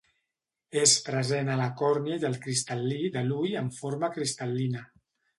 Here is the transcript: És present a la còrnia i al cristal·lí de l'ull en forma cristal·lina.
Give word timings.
És 0.83 0.93
present 1.09 1.49
a 1.55 1.57
la 1.59 1.67
còrnia 1.81 2.17
i 2.21 2.25
al 2.29 2.37
cristal·lí 2.45 2.97
de 3.17 3.23
l'ull 3.27 3.53
en 3.61 3.69
forma 3.81 4.09
cristal·lina. 4.17 4.83